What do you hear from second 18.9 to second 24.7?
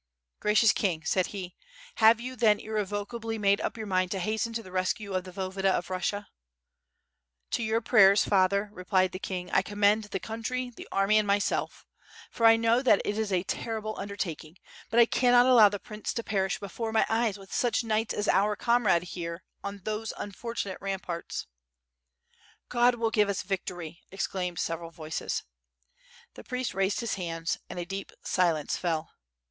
here, on those unfortunate ramparts." "God will give us victory," exclaimed